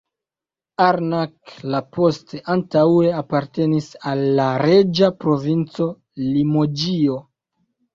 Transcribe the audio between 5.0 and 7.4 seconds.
provinco Limoĝio.